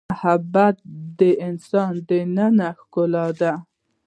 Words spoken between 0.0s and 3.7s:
محبت د انسان دنننۍ ښکلا ده.